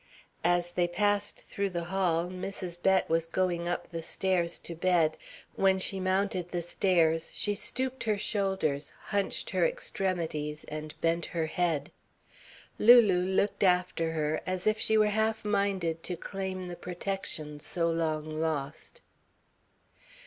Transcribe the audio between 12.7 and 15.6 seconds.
Lulu looked after her, as if she were half